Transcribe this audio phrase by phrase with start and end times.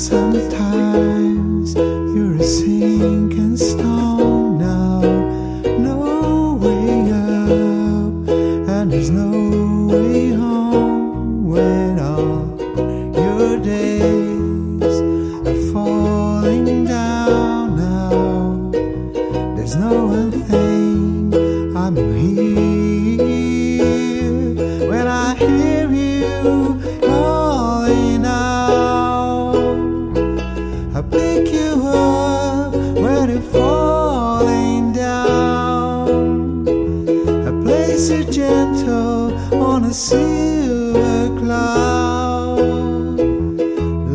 [0.00, 5.00] sometimes you're a sinking stone now.
[5.78, 8.28] No way up,
[8.70, 9.28] and there's no
[9.88, 12.56] way home when all
[13.14, 15.00] your days
[15.46, 18.70] are falling down now.
[19.54, 20.69] There's no one thing
[30.92, 36.68] I pick you up when you're falling down.
[37.48, 42.58] I place you gentle on a silver cloud.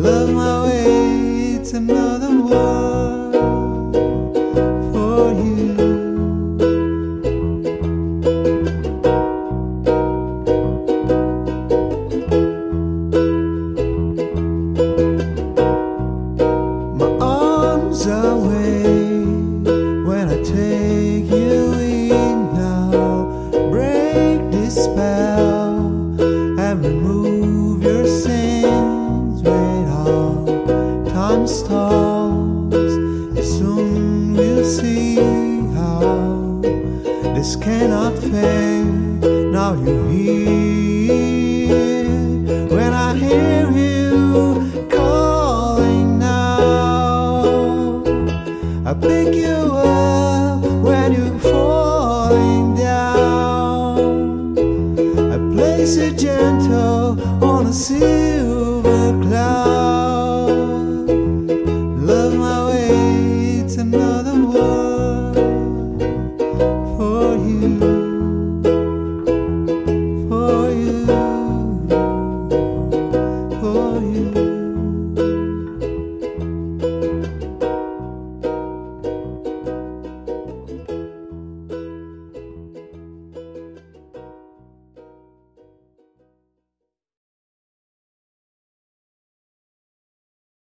[0.06, 3.05] Love my way to another world
[24.86, 25.76] spell
[26.66, 29.42] and remove your sins.
[29.42, 30.46] Wait all
[31.10, 32.92] time stalls.
[33.56, 35.16] Soon we'll see
[35.78, 36.60] how
[37.34, 38.84] this cannot fail.
[39.56, 41.06] Now you're here
[42.76, 48.04] when I hear you calling now.
[48.90, 50.25] I pick you up
[57.76, 60.48] silver cloud.
[62.00, 65.36] Love my way to another world
[66.96, 68.05] for you, for you.